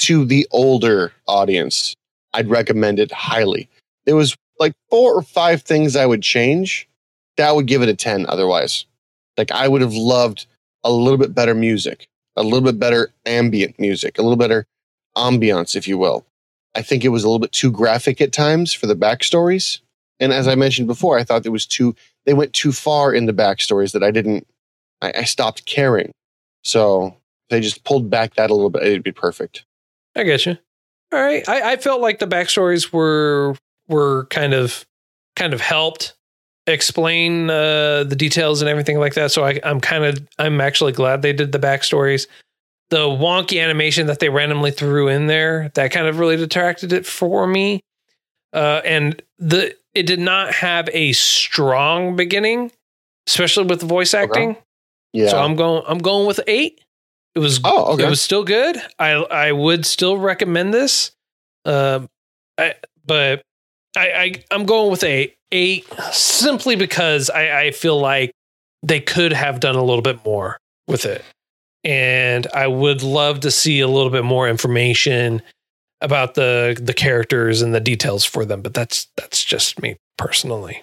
[0.00, 1.94] to the older audience.
[2.38, 3.68] I'd recommend it highly.
[4.06, 6.88] There was like four or five things I would change.
[7.36, 8.26] That would give it a ten.
[8.28, 8.86] Otherwise,
[9.36, 10.46] like I would have loved
[10.84, 14.66] a little bit better music, a little bit better ambient music, a little better
[15.16, 16.24] ambiance, if you will.
[16.76, 19.80] I think it was a little bit too graphic at times for the backstories.
[20.20, 23.26] And as I mentioned before, I thought it was too they went too far in
[23.26, 24.46] the backstories that I didn't
[25.02, 26.12] I, I stopped caring.
[26.62, 27.16] So
[27.50, 28.84] they just pulled back that a little bit.
[28.84, 29.64] It'd be perfect.
[30.14, 30.58] I get you.
[31.12, 31.48] All right.
[31.48, 33.56] I, I felt like the backstories were
[33.88, 34.84] were kind of
[35.36, 36.14] kind of helped
[36.66, 39.32] explain uh, the details and everything like that.
[39.32, 42.26] So I, I'm kind of I'm actually glad they did the backstories.
[42.90, 47.04] The wonky animation that they randomly threw in there that kind of really detracted it
[47.04, 47.80] for me.
[48.52, 52.70] Uh, and the it did not have a strong beginning,
[53.26, 54.56] especially with the voice acting.
[55.12, 55.28] Yeah.
[55.28, 55.82] So I'm going.
[55.86, 56.80] I'm going with eight.
[57.38, 57.60] It was.
[57.62, 58.04] Oh, okay.
[58.04, 58.82] It was still good.
[58.98, 61.12] I I would still recommend this.
[61.64, 62.08] Um,
[62.58, 62.74] I
[63.06, 63.42] but
[63.96, 68.32] I, I I'm going with a eight simply because I I feel like
[68.82, 70.58] they could have done a little bit more
[70.88, 71.24] with it,
[71.84, 75.40] and I would love to see a little bit more information
[76.00, 78.62] about the the characters and the details for them.
[78.62, 80.82] But that's that's just me personally.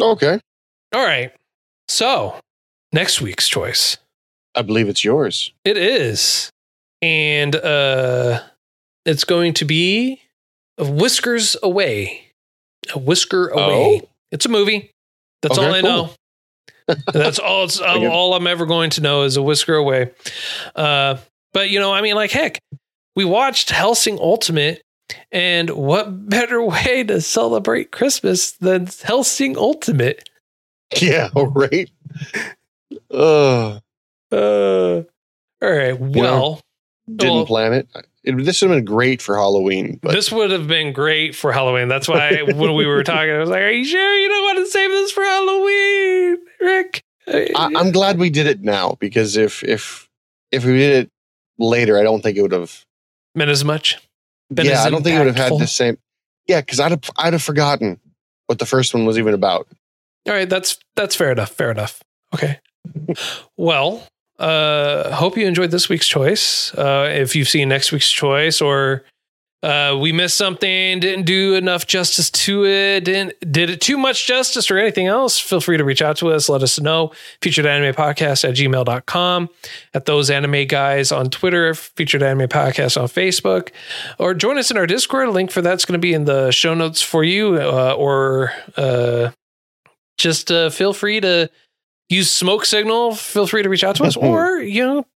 [0.00, 0.40] okay.
[0.94, 1.32] All right.
[1.86, 2.40] So
[2.94, 3.98] next week's choice.
[4.54, 5.52] I believe it's yours.
[5.64, 6.50] It is.
[7.00, 8.40] And uh
[9.04, 10.20] it's going to be
[10.78, 12.26] Whiskers Away.
[12.94, 14.00] A Whisker Away.
[14.04, 14.08] Oh.
[14.30, 14.90] It's a movie.
[15.42, 15.90] That's Okay, all I cool.
[15.90, 16.94] know.
[17.12, 20.10] That's all it's all, all I'm ever going to know is a whisker away.
[20.74, 21.16] Uh
[21.52, 22.58] but you know, I mean like heck,
[23.16, 24.82] we watched Hellsing Ultimate
[25.30, 30.28] and what better way to celebrate Christmas than Hellsing Ultimate?
[31.00, 31.90] Yeah, right.
[33.10, 33.80] Uh,
[34.32, 35.02] Uh,
[35.62, 35.98] all right.
[35.98, 36.60] Well,
[37.14, 37.88] didn't Well- plan it.
[38.24, 38.44] it.
[38.44, 41.88] This would have been great for Halloween, but this would have been great for Halloween.
[41.88, 44.58] That's why when we were talking, I was like, "Are you sure you don't want
[44.58, 49.62] to save this for Halloween, Rick?" I, I'm glad we did it now because if
[49.64, 50.08] if
[50.50, 51.10] if we did it
[51.58, 52.84] later, I don't think it would have.
[53.34, 53.98] meant as much.
[54.50, 55.98] Yeah, I don't think it would have had the same.
[56.46, 58.00] Yeah, because I'd have I'd have forgotten
[58.46, 59.66] what the first one was even about.
[60.28, 61.50] All right, that's that's fair enough.
[61.50, 62.02] Fair enough.
[62.34, 62.60] Okay.
[63.56, 64.06] well,
[64.38, 66.74] uh hope you enjoyed this week's choice.
[66.74, 69.04] Uh if you've seen next week's choice or
[69.62, 74.26] uh we missed something, didn't do enough justice to it, didn't did it too much
[74.26, 77.12] justice or anything else, feel free to reach out to us, let us know.
[77.40, 79.48] Featured anime podcast at gmail.com,
[79.94, 83.68] at those anime guys on Twitter, featured anime podcast on Facebook,
[84.18, 85.28] or join us in our Discord.
[85.28, 89.30] Link for that's going to be in the show notes for you, uh, or uh
[90.18, 91.50] just uh, feel free to
[92.12, 94.16] use smoke signal feel free to reach out to us.
[94.22, 95.06] Or you know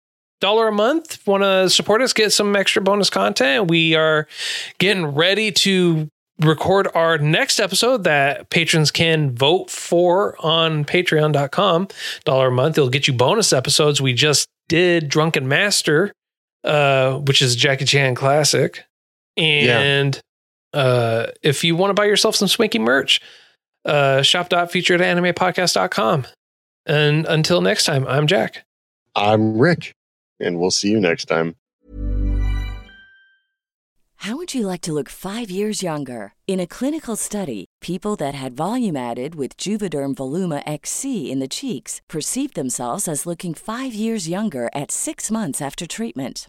[0.40, 3.70] dollar a month want to support us get some extra bonus content.
[3.70, 4.26] We are
[4.78, 6.08] getting ready to
[6.40, 11.88] record our next episode that patrons can vote for on patreon.com
[12.24, 14.02] dollar a month it'll get you bonus episodes.
[14.02, 16.12] We just did drunken master
[16.64, 18.84] uh which is jackie chan classic.
[19.36, 20.20] And
[20.74, 23.20] uh if you want to buy yourself some swanky merch
[23.86, 26.26] uh, shop.featuredanimepodcast.com.
[26.86, 28.64] And until next time, I'm Jack.
[29.16, 29.94] I'm Rick,
[30.38, 31.56] and we'll see you next time.
[34.20, 36.32] How would you like to look five years younger?
[36.46, 41.48] In a clinical study, people that had volume added with Juvederm Voluma XC in the
[41.48, 46.48] cheeks perceived themselves as looking five years younger at six months after treatment.